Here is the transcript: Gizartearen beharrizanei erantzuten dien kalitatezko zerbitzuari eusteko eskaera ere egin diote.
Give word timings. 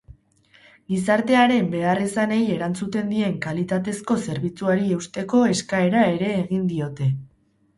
Gizartearen 0.93 1.67
beharrizanei 1.73 2.39
erantzuten 2.55 3.13
dien 3.15 3.37
kalitatezko 3.45 4.17
zerbitzuari 4.29 4.89
eusteko 4.97 5.43
eskaera 5.57 6.03
ere 6.19 6.33
egin 6.43 6.69
diote. 6.75 7.13